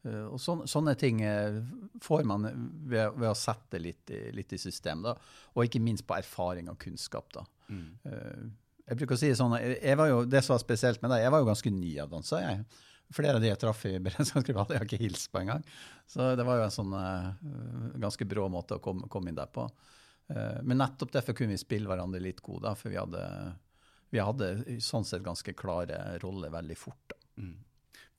Uh, 0.08 0.30
og 0.32 0.40
sånne, 0.40 0.68
sånne 0.70 0.94
ting 1.00 1.20
uh, 1.28 1.60
får 2.04 2.24
man 2.28 2.48
ved, 2.48 3.18
ved, 3.18 3.28
å 3.28 3.36
sette 3.36 3.82
litt 3.84 4.12
i, 4.16 4.30
litt 4.36 4.54
i 4.56 4.60
system, 4.62 5.04
da. 5.04 5.18
og 5.56 5.66
ikke 5.66 5.82
minst 5.84 6.06
på 6.08 6.16
erfaring 6.16 6.70
og 6.72 6.80
kunnskap. 6.80 7.28
da. 7.36 7.44
Mm. 7.68 7.90
Uh, 8.08 8.46
jeg 8.90 9.02
bruker 9.02 9.18
å 9.18 9.22
si 9.22 9.34
sånn, 9.38 9.58
jeg 9.60 9.98
var 10.00 10.10
jo, 10.10 10.24
Det 10.26 10.42
som 10.42 10.56
var 10.56 10.64
spesielt 10.64 11.04
med 11.04 11.12
deg, 11.14 11.26
jeg 11.26 11.34
var 11.36 11.44
jo 11.44 11.50
ganske 11.52 11.74
ny 11.76 11.92
av 12.02 12.14
dansa. 12.14 12.40
Jeg. 12.42 12.64
Flere 13.14 13.38
av 13.38 13.44
de 13.44 13.52
jeg 13.52 13.60
traff 13.62 13.84
i 13.90 13.94
beredskapsgruppa, 14.08 14.64
hadde 14.64 14.80
jeg 14.80 14.88
ikke 14.88 15.04
hilst 15.04 15.30
på 15.34 15.44
engang. 15.44 15.68
Så 16.10 16.32
det 16.40 16.46
var 16.48 16.58
jo 16.58 16.66
en 16.66 16.74
sånn 16.74 16.96
ganske 18.02 18.26
brå 18.30 18.48
måte 18.50 18.80
å 18.80 18.82
komme, 18.82 19.10
komme 19.12 19.30
inn 19.30 19.38
der 19.38 19.52
på. 19.54 19.68
men 20.66 20.78
nettopp 20.82 21.12
derfor 21.14 21.38
kunne 21.38 21.54
vi 21.54 21.62
spille 21.62 21.90
hverandre 21.90 22.22
litt 22.22 22.42
gode, 22.46 22.74
for 22.78 22.90
vi 22.90 22.98
hadde, 22.98 23.22
vi 24.10 24.22
hadde 24.22 24.50
sånn 24.82 25.06
sett 25.06 25.26
ganske 25.26 25.54
klare 25.54 26.18
roller 26.24 26.54
veldig 26.54 26.78
fort. 26.78 27.14
da. 27.14 27.20
Mm. 27.44 27.58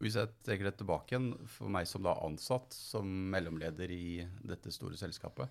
Hvis 0.01 0.17
jeg 0.17 0.33
trekker 0.47 0.71
det 0.71 0.77
tilbake 0.81 1.13
igjen, 1.13 1.33
for 1.51 1.73
meg 1.73 1.89
som 1.89 2.05
da 2.05 2.15
ansatt 2.25 2.73
som 2.73 3.09
mellomleder 3.33 3.93
i 3.93 4.23
dette 4.49 4.73
store 4.73 4.97
selskapet, 5.01 5.51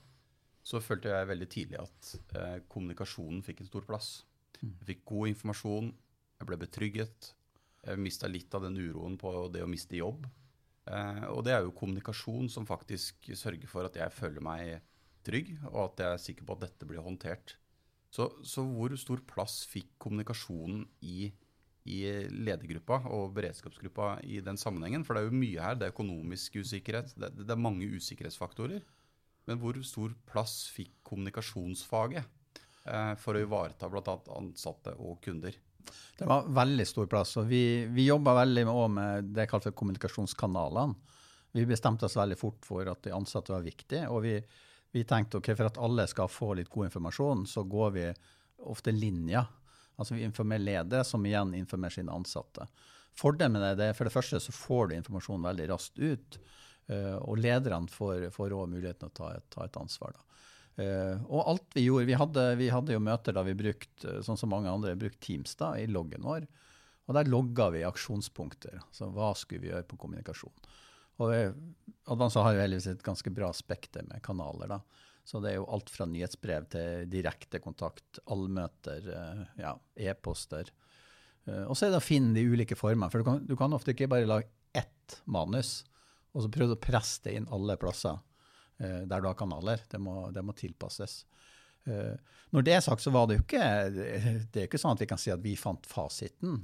så 0.65 0.81
følte 0.83 1.11
jeg 1.13 1.29
veldig 1.29 1.49
tidlig 1.49 1.79
at 1.81 2.09
eh, 2.37 2.57
kommunikasjonen 2.69 3.43
fikk 3.45 3.63
en 3.63 3.69
stor 3.69 3.85
plass. 3.87 4.09
Mm. 4.59 4.73
Jeg 4.73 4.87
fikk 4.91 5.05
god 5.11 5.31
informasjon, 5.31 5.93
jeg 6.39 6.49
ble 6.49 6.59
betrygget. 6.61 7.31
Jeg 7.85 8.01
mista 8.01 8.27
litt 8.27 8.53
av 8.57 8.65
den 8.65 8.77
uroen 8.77 9.15
på 9.21 9.31
det 9.53 9.63
å 9.63 9.69
miste 9.69 9.97
jobb. 9.99 10.27
Eh, 10.89 11.25
og 11.29 11.43
det 11.47 11.55
er 11.55 11.63
jo 11.65 11.75
kommunikasjon 11.77 12.49
som 12.51 12.67
faktisk 12.69 13.31
sørger 13.37 13.69
for 13.71 13.87
at 13.87 13.97
jeg 14.01 14.15
føler 14.15 14.43
meg 14.45 14.79
trygg, 15.25 15.55
og 15.71 15.81
at 15.85 16.03
jeg 16.03 16.15
er 16.15 16.23
sikker 16.25 16.47
på 16.47 16.57
at 16.57 16.65
dette 16.67 16.89
blir 16.89 17.03
håndtert. 17.05 17.55
Så, 18.09 18.31
så 18.41 18.65
hvor 18.65 18.93
stor 18.97 19.21
plass 19.29 19.61
fikk 19.69 19.93
kommunikasjonen 20.01 20.87
i 21.05 21.29
i 21.89 22.01
ledergruppa 22.29 23.01
og 23.09 23.33
beredskapsgruppa 23.37 24.19
i 24.27 24.39
den 24.45 24.59
sammenhengen? 24.59 25.05
For 25.05 25.15
det 25.15 25.23
er 25.23 25.31
jo 25.31 25.41
mye 25.41 25.63
her. 25.63 25.77
Det 25.79 25.87
er 25.87 25.95
økonomisk 25.95 26.59
usikkerhet, 26.61 27.15
det, 27.17 27.33
det 27.41 27.53
er 27.53 27.61
mange 27.61 27.89
usikkerhetsfaktorer. 27.97 28.83
Men 29.49 29.61
hvor 29.61 29.79
stor 29.85 30.13
plass 30.29 30.67
fikk 30.69 30.99
kommunikasjonsfaget 31.09 32.21
eh, 32.21 33.13
for 33.17 33.33
å 33.33 33.41
ivareta 33.41 33.89
bl.a. 33.89 34.15
ansatte 34.37 34.93
og 35.01 35.17
kunder? 35.25 35.57
Det 36.19 36.27
var 36.29 36.49
veldig 36.53 36.85
stor 36.85 37.07
plass. 37.09 37.35
og 37.41 37.47
Vi, 37.49 37.87
vi 37.89 38.09
jobba 38.09 38.35
veldig 38.43 38.65
med, 38.69 38.81
med 38.97 39.29
det 39.33 39.47
jeg 39.47 39.53
kaller 39.55 39.77
kommunikasjonskanalene. 39.81 41.15
Vi 41.57 41.65
bestemte 41.65 42.05
oss 42.05 42.17
veldig 42.19 42.37
fort 42.37 42.65
for 42.67 42.85
at 42.91 43.01
de 43.07 43.13
ansatte 43.15 43.55
var 43.55 43.65
viktige. 43.65 44.05
og 44.13 44.21
vi, 44.27 44.35
vi 44.93 45.05
tenkte 45.07 45.39
ok, 45.39 45.53
for 45.55 45.69
at 45.71 45.79
alle 45.81 46.05
skal 46.09 46.29
få 46.29 46.53
litt 46.59 46.69
god 46.69 46.91
informasjon, 46.91 47.47
så 47.49 47.63
går 47.65 47.95
vi 47.95 48.05
ofte 48.69 48.93
linjer 48.93 49.47
Altså 49.99 50.15
vi 50.15 50.23
informerer 50.23 50.63
ledere, 50.63 51.03
som 51.07 51.25
igjen 51.27 51.53
informerer 51.57 51.99
sine 51.99 52.15
ansatte. 52.15 52.67
Fordelen 53.19 53.57
med 53.57 53.79
det 53.79 53.89
er 53.89 53.97
for 53.97 54.07
det 54.07 54.13
første 54.13 54.39
så 54.39 54.53
får 54.55 54.89
du 54.89 54.95
informasjon 54.95 55.43
veldig 55.43 55.67
raskt 55.73 55.99
ut. 55.99 56.39
Uh, 56.89 57.17
og 57.19 57.41
lederne 57.43 57.91
får, 57.91 58.29
får 58.33 58.55
også 58.55 58.71
muligheten 58.71 59.03
til 59.03 59.11
å 59.11 59.17
ta 59.19 59.33
et, 59.35 59.45
ta 59.53 59.65
et 59.67 59.77
ansvar. 59.77 60.15
Uh, 60.79 61.19
og 61.27 61.43
alt 61.51 61.75
vi 61.75 61.83
gjorde 61.83 62.07
Vi 62.07 62.15
hadde, 62.15 62.45
vi 62.55 62.69
hadde 62.71 62.95
jo 62.95 63.03
møter 63.03 63.35
da 63.35 63.43
vi 63.43 63.57
brukte, 63.59 64.21
sånn 64.23 64.39
som 64.39 64.53
mange 64.53 64.71
andre, 64.71 64.95
brukte 64.97 65.21
Teams 65.27 65.57
da, 65.59 65.73
i 65.77 65.89
loggen 65.91 66.23
vår. 66.25 66.47
Og 67.09 67.17
der 67.17 67.29
logga 67.29 67.67
vi 67.73 67.83
aksjonspunkter. 67.85 68.79
Så 68.95 69.09
hva 69.13 69.33
skulle 69.37 69.65
vi 69.65 69.73
gjøre 69.73 69.87
på 69.89 69.99
kommunikasjon? 69.99 70.55
Og 71.19 71.33
Advanse 72.09 72.41
har 72.45 72.55
jo 72.55 72.61
heldigvis 72.63 72.87
et 72.93 73.03
ganske 73.03 73.31
bra 73.33 73.49
spekter 73.53 74.05
med 74.07 74.21
kanaler. 74.23 74.77
da. 74.77 74.79
Så 75.29 75.37
det 75.43 75.51
er 75.51 75.59
jo 75.59 75.67
alt 75.69 75.91
fra 75.93 76.07
nyhetsbrev 76.09 76.65
til 76.73 77.09
direkte 77.11 77.59
kontakt, 77.61 78.17
allmøter, 78.33 79.09
eh, 79.13 79.41
ja, 79.61 79.75
e-poster. 80.09 80.71
Eh, 81.45 81.65
og 81.67 81.77
så 81.77 81.85
er 81.85 81.93
det 81.93 81.99
å 81.99 82.05
finne 82.05 82.33
de 82.33 82.47
ulike 82.49 82.77
formene. 82.77 83.11
For 83.13 83.21
du 83.21 83.27
kan, 83.27 83.43
du 83.45 83.53
kan, 83.59 83.75
ofte 83.77 83.93
ikke 83.93 84.09
bare 84.09 84.29
lage 84.29 84.49
ett 84.73 85.19
manus 85.29 85.83
og 86.33 86.45
så 86.45 86.49
prøve 86.53 86.73
å 86.77 86.81
presse 86.81 87.21
det 87.27 87.35
inn 87.37 87.49
alle 87.53 87.77
plasser 87.81 88.17
eh, 88.81 89.03
der 89.05 89.21
du 89.21 89.29
har 89.29 89.37
kanaler. 89.37 89.83
Det 89.91 90.01
må, 90.01 90.31
det 90.33 90.45
må 90.45 90.57
tilpasses. 90.57 91.23
Når 91.89 92.65
det 92.65 92.73
er 92.75 92.81
sagt, 92.83 93.01
så 93.01 93.09
var 93.09 93.25
det 93.25 93.37
jo 93.37 93.43
ikke 93.45 93.61
det 93.89 94.59
er 94.59 94.65
ikke 94.67 94.77
sånn 94.77 94.93
at 94.93 94.99
vi 95.01 95.07
kan 95.09 95.17
si 95.17 95.31
at 95.33 95.41
vi 95.41 95.55
fant 95.57 95.87
fasiten. 95.89 96.59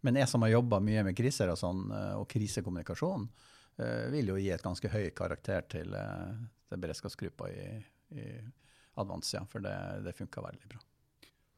Men 0.00 0.16
jeg 0.16 0.30
som 0.30 0.44
har 0.46 0.54
jobba 0.54 0.78
mye 0.80 1.02
med 1.04 1.16
kriser 1.18 1.50
og, 1.52 1.58
sånn, 1.60 1.82
og 2.16 2.22
krisekommunikasjon, 2.30 3.26
vil 4.12 4.28
jo 4.28 4.36
gi 4.36 4.50
et 4.52 4.62
ganske 4.62 4.88
høy 4.92 5.10
karakter 5.16 5.64
til, 5.72 5.94
til 6.68 6.82
beredskapsgruppa 6.82 7.48
i, 7.50 7.66
i 8.20 8.26
Advansia, 9.00 9.44
for 9.48 9.64
det, 9.64 9.74
det 10.04 10.16
funka 10.18 10.44
veldig 10.44 10.72
bra. 10.74 10.82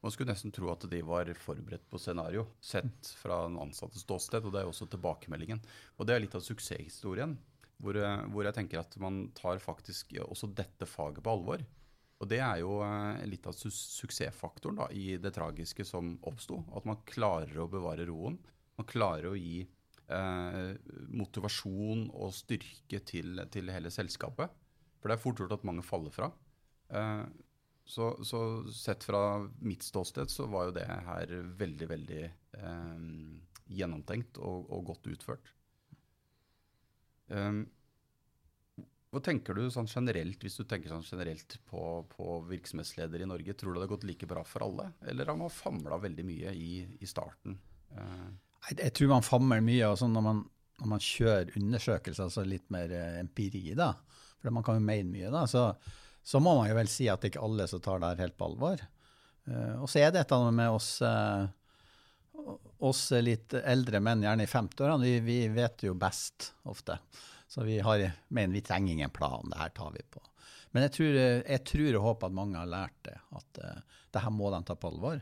Man 0.05 0.13
skulle 0.13 0.29
nesten 0.29 0.53
tro 0.53 0.69
at 0.69 0.83
de 0.85 0.99
var 1.01 1.31
forberedt 1.41 1.87
på 1.89 1.97
scenario, 1.97 2.43
sett 2.61 3.07
fra 3.17 3.39
en 3.47 3.55
ansattes 3.57 4.03
ståsted. 4.05 4.45
og 4.45 4.53
Det 4.53 4.61
er 4.61 4.67
også 4.69 4.85
tilbakemeldingen. 4.93 5.63
Og 5.97 6.05
Det 6.05 6.13
er 6.13 6.21
litt 6.21 6.35
av 6.37 6.43
suksesshistorien, 6.45 7.33
hvor, 7.81 7.97
hvor, 8.29 8.45
jeg 8.45 8.53
tenker 8.53 8.83
at 8.83 8.93
man 9.01 9.31
tar 9.33 9.57
faktisk 9.63 10.13
også 10.21 10.51
dette 10.53 10.85
faget 10.85 11.25
på 11.25 11.33
alvor. 11.33 11.63
Og 12.21 12.29
Det 12.29 12.37
er 12.37 12.61
jo 12.61 12.77
eh, 12.85 13.25
litt 13.25 13.49
av 13.49 13.57
su 13.57 13.71
suksessfaktoren 13.73 14.77
da, 14.83 14.91
i 14.93 15.17
det 15.17 15.33
tragiske 15.33 15.83
som 15.89 16.13
oppsto. 16.21 16.61
At 16.77 16.85
man 16.85 17.01
klarer 17.09 17.57
å 17.63 17.67
bevare 17.71 18.05
roen. 18.05 18.37
Man 18.77 18.87
klarer 18.87 19.31
å 19.31 19.39
gi 19.39 19.63
eh, 19.65 19.74
motivasjon 20.05 22.03
og 22.13 22.33
styrke 22.37 22.99
til, 23.09 23.39
til 23.49 23.71
hele 23.73 23.89
selskapet. 23.89 24.53
For 24.99 25.09
det 25.09 25.15
er 25.15 25.21
fort 25.21 25.41
gjort 25.41 25.55
at 25.57 25.65
mange 25.65 25.85
faller 25.85 26.13
fra. 26.13 26.31
Uh, 26.93 27.25
så, 27.85 28.07
så, 28.25 28.39
sett 28.73 29.03
fra 29.05 29.37
mitt 29.61 29.83
ståsted 29.85 30.31
så 30.33 30.47
var 30.49 30.69
jo 30.69 30.75
det 30.79 30.85
her 30.89 31.33
veldig, 31.59 31.87
veldig 31.91 32.21
eh, 32.25 33.03
gjennomtenkt 33.77 34.39
og, 34.41 34.65
og, 34.73 34.87
godt 34.87 35.09
utført. 35.11 35.51
Um, 37.29 37.67
hva 39.13 39.21
tenker 39.23 39.53
du 39.53 39.67
sånn 39.69 39.89
generelt, 39.89 40.41
hvis 40.41 40.57
du 40.57 40.65
tenker 40.65 40.89
sånn 40.89 41.05
generelt 41.05 41.59
på, 41.69 41.83
på 42.09 42.39
virksomhetsleder 42.49 43.21
i 43.21 43.29
Norge? 43.29 43.53
Tror 43.53 43.75
du 43.75 43.79
det 43.79 43.85
har 43.85 43.93
gått 43.93 44.09
like 44.09 44.29
bra 44.33 44.41
for 44.49 44.65
alle, 44.65 44.89
eller 45.05 45.29
har 45.29 45.37
man 45.39 45.53
famla 45.53 46.01
veldig 46.01 46.25
mye 46.25 46.57
i, 46.57 46.71
i 46.97 47.09
starten? 47.09 47.59
Uh, 47.93 48.33
jeg 48.73 48.93
tror 48.97 49.11
man 49.11 49.25
famler 49.25 49.63
mye. 49.63 49.83
Altså 49.87 50.07
når, 50.09 50.25
man, 50.25 50.41
når 50.81 50.91
man 50.95 51.03
kjører 51.03 51.53
undersøkelser, 51.59 52.27
altså 52.27 52.45
litt 52.47 52.65
mer 52.73 52.91
empiri, 53.21 53.67
da, 53.77 53.91
for 54.41 54.53
man 54.53 54.65
kan 54.65 54.79
jo 54.79 54.85
mene 54.85 55.11
mye, 55.11 55.31
da, 55.33 55.45
så, 55.49 55.67
så, 56.23 56.41
må 56.43 56.55
man 56.59 56.69
jo 56.69 56.77
vel 56.77 56.89
si 56.91 57.09
at 57.09 57.21
det 57.21 57.33
ikke 57.33 57.45
alle 57.45 57.67
som 57.69 57.83
tar 57.83 58.01
det 58.01 58.13
her 58.13 58.25
helt 58.25 58.37
på 58.39 58.49
alvor. 58.49 58.81
Uh, 59.45 59.83
og 59.83 59.89
så 59.89 60.01
er 60.01 60.11
det 60.13 60.23
et 60.23 60.31
eller 60.31 60.47
annet 60.47 60.57
med 60.57 60.73
oss, 60.73 60.89
uh, 61.05 61.45
oss 62.85 63.07
litt 63.21 63.53
eldre 63.61 64.01
menn, 64.01 64.25
gjerne 64.25 64.45
i 64.45 64.49
50-årene, 64.49 65.05
vi, 65.05 65.19
vi, 65.25 65.39
vet 65.53 65.85
jo 65.85 65.97
best 65.97 66.51
ofte. 66.69 66.97
Så 67.49 67.65
vi 67.65 67.77
har, 67.85 68.01
mener 68.33 68.57
vi 68.57 68.63
trenger 68.65 68.95
ingen 68.95 69.13
plan, 69.13 69.45
det 69.51 69.59
her 69.61 69.73
tar 69.77 69.93
vi 69.93 70.01
på. 70.09 70.23
Men 70.73 70.87
jeg 70.87 70.95
tror, 70.97 71.17
jeg 71.21 71.61
tror 71.69 71.97
og 71.97 72.07
håper 72.09 72.27
at 72.27 72.35
mange 72.35 72.59
har 72.59 72.67
lært 72.67 72.97
det, 73.07 73.15
at 73.37 73.61
uh, 73.63 74.01
det 74.11 74.25
her 74.25 74.33
må 74.33 74.49
de 74.53 74.61
ta 74.65 74.77
på 74.77 74.91
alvor. 74.91 75.21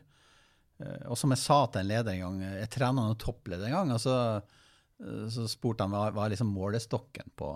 Uh, 0.84 1.12
og 1.14 1.20
som 1.20 1.34
jeg 1.34 1.42
sa 1.44 1.60
til 1.72 1.84
en 1.84 1.92
leder 1.92 2.14
en 2.14 2.24
gang, 2.26 2.58
jeg 2.60 2.72
trena 2.76 3.00
noen 3.00 3.22
toppleder 3.22 3.70
en 3.70 3.78
gang, 3.78 3.94
og 3.96 4.02
så, 4.04 4.18
så 5.32 5.48
spurte 5.52 5.86
han 5.86 5.96
hva, 5.96 6.10
hva 6.16 6.28
liksom 6.32 6.52
målestokken 6.54 7.34
på 7.40 7.54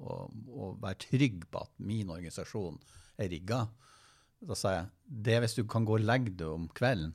å 0.00 0.70
være 0.80 0.96
trygg 1.02 1.42
på 1.52 1.60
at 1.60 1.72
min 1.84 2.08
organisasjon 2.08 2.78
er 3.20 3.28
rigga. 3.28 3.66
Da 4.40 4.56
sa 4.56 4.72
jeg 4.72 4.86
det 5.26 5.34
er 5.34 5.42
hvis 5.44 5.58
du 5.58 5.66
kan 5.68 5.84
gå 5.84 5.98
og 5.98 6.06
legge 6.06 6.32
deg 6.32 6.48
om 6.48 6.70
kvelden 6.72 7.12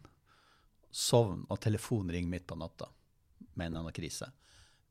sovn 0.95 1.43
og 1.51 1.59
telefonring 1.63 2.29
midt 2.31 2.45
på 2.47 2.55
natta 2.59 2.87
med 3.59 3.67
en 3.67 3.81
annen 3.81 3.95
krise. 3.95 4.29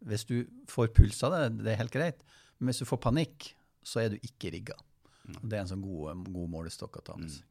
Hvis 0.04 0.26
du 0.28 0.42
får 0.68 0.92
puls 0.96 1.22
av 1.24 1.32
det, 1.32 1.64
det 1.64 1.72
er 1.72 1.80
helt 1.80 1.94
greit. 1.94 2.20
Men 2.58 2.70
hvis 2.70 2.82
du 2.82 2.88
får 2.88 3.00
panikk, 3.06 3.54
så 3.84 4.02
er 4.02 4.12
du 4.12 4.26
ikke 4.26 4.52
rigga. 4.52 4.76
Det 5.40 5.56
er 5.56 5.62
en 5.62 5.70
sånn 5.70 5.84
god, 5.84 6.26
god 6.28 6.50
målestokk 6.52 7.00
å 7.00 7.04
ta 7.06 7.16
med 7.16 7.32
seg. 7.32 7.46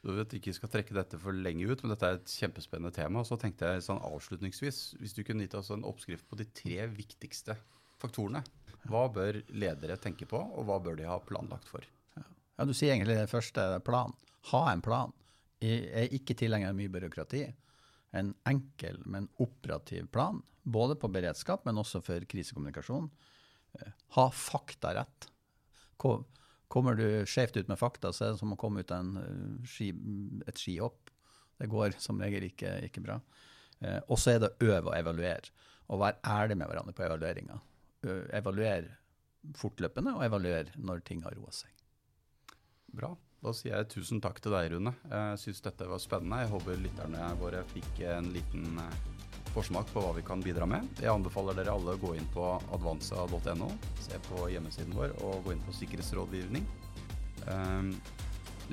Du 0.00 0.14
vet 0.16 0.32
ikke 0.38 0.54
skal 0.56 0.70
trekke 0.72 0.96
dette 0.96 1.18
for 1.20 1.36
lenge 1.36 1.66
ut, 1.68 1.82
men 1.82 1.92
dette 1.92 2.08
er 2.08 2.16
et 2.16 2.32
kjempespennende 2.40 2.92
tema. 2.96 3.20
Så 3.26 3.36
tenkte 3.40 3.68
jeg 3.68 3.84
sånn 3.84 4.00
avslutningsvis, 4.00 4.78
hvis 5.00 5.16
du 5.16 5.20
kunne 5.26 5.44
gitt 5.44 5.56
oss 5.58 5.68
en 5.74 5.84
oppskrift 5.88 6.24
på 6.30 6.38
de 6.40 6.46
tre 6.56 6.86
viktigste 6.94 7.56
faktorene. 8.00 8.40
Hva 8.88 9.04
bør 9.12 9.42
ledere 9.52 9.98
tenke 10.00 10.24
på, 10.28 10.40
og 10.40 10.64
hva 10.68 10.78
bør 10.80 10.96
de 10.96 11.08
ha 11.08 11.18
planlagt 11.20 11.68
for? 11.68 11.84
Ja, 12.16 12.64
Du 12.64 12.72
sier 12.72 12.94
egentlig 12.94 13.18
det 13.18 13.28
første, 13.28 13.66
plan. 13.84 14.16
Ha 14.54 14.62
en 14.72 14.84
plan. 14.84 15.12
Jeg 15.60 15.90
er 15.92 16.14
ikke 16.16 16.36
tilhenger 16.38 16.72
av 16.72 16.78
mye 16.78 16.92
byråkrati. 16.92 17.42
En 18.16 18.32
enkel, 18.48 19.02
men 19.04 19.28
operativ 19.38 20.08
plan. 20.12 20.40
Både 20.64 20.96
på 20.96 21.12
beredskap, 21.12 21.66
men 21.68 21.76
også 21.80 22.00
for 22.04 22.24
krisekommunikasjon. 22.28 23.10
Eh, 23.76 23.92
ha 24.16 24.26
fakta 24.32 24.94
rett. 24.96 25.28
Kommer 26.70 26.94
du 26.98 27.06
skjevt 27.26 27.58
ut 27.58 27.70
med 27.70 27.80
fakta, 27.80 28.12
så 28.14 28.26
er 28.26 28.34
det 28.34 28.42
som 28.42 28.54
å 28.54 28.58
komme 28.60 28.84
ut 28.84 28.92
av 28.94 29.16
eh, 29.18 29.56
ski, 29.66 29.90
et 30.46 30.60
skihopp. 30.60 31.10
Det 31.60 31.68
går 31.70 31.96
som 32.00 32.20
regel 32.22 32.46
ikke, 32.46 32.76
ikke 32.86 33.02
bra. 33.04 33.18
Eh, 33.80 33.98
og 34.06 34.20
så 34.20 34.36
er 34.36 34.44
det 34.44 34.52
å 34.52 34.70
øve 34.70 34.92
og 34.92 34.94
evaluere, 34.96 35.50
og 35.90 36.02
være 36.04 36.22
ærlig 36.36 36.60
med 36.60 36.70
hverandre 36.70 36.94
på 36.94 37.06
evalueringa. 37.08 37.58
Evaluer 38.38 38.86
fortløpende, 39.56 40.14
og 40.16 40.24
evaluer 40.24 40.70
når 40.78 41.02
ting 41.06 41.24
har 41.24 41.34
roa 41.36 41.52
seg. 41.54 41.72
Bra. 42.94 43.12
Da 43.40 43.54
sier 43.56 43.72
jeg 43.72 43.88
tusen 43.94 44.20
takk 44.20 44.38
til 44.44 44.52
deg, 44.52 44.74
Rune. 44.74 44.92
Jeg 45.08 45.40
syns 45.40 45.62
dette 45.64 45.86
var 45.88 46.00
spennende. 46.02 46.42
Jeg 46.42 46.52
håper 46.52 46.80
lytterne 46.82 47.30
våre 47.40 47.62
fikk 47.72 48.02
en 48.12 48.28
liten 48.34 48.80
eh, 48.82 49.19
forsmak 49.54 49.90
på 49.92 50.02
hva 50.04 50.12
vi 50.16 50.24
kan 50.26 50.42
bidra 50.44 50.66
med. 50.68 50.86
Jeg 51.00 51.12
anbefaler 51.12 51.56
dere 51.58 51.74
alle 51.74 51.96
å 51.96 52.00
gå 52.00 52.14
inn 52.18 52.28
på 52.34 52.46
advansa.no, 52.76 53.70
se 54.02 54.20
på 54.28 54.46
hjemmesiden 54.52 54.96
vår 54.96 55.16
og 55.26 55.44
gå 55.46 55.54
inn 55.54 55.64
på 55.66 55.74
sikkerhetsrådgivning. 55.78 56.66
Um, 57.48 57.94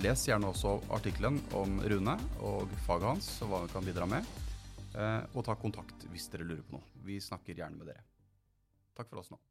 les 0.03 0.27
gjerne 0.27 0.51
også 0.51 0.75
artikkelen 0.93 1.39
om 1.57 1.79
Rune 1.81 2.17
og 2.45 2.73
faget 2.85 3.11
hans 3.13 3.31
og 3.45 3.53
hva 3.53 3.63
vi 3.65 3.73
kan 3.73 3.89
bidra 3.89 4.09
med. 4.09 4.29
Uh, 4.97 5.21
og 5.33 5.43
ta 5.45 5.57
kontakt 5.59 6.07
hvis 6.11 6.29
dere 6.33 6.47
lurer 6.47 6.65
på 6.65 6.77
noe. 6.77 7.03
Vi 7.07 7.19
snakker 7.23 7.57
gjerne 7.57 7.79
med 7.79 7.93
dere. 7.93 8.05
Takk 8.97 9.09
for 9.11 9.21
oss 9.23 9.33
nå. 9.33 9.41